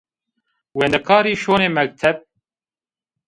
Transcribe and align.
Wendekarî 0.77 1.33
şonê 1.43 1.69
mekteb. 1.77 2.17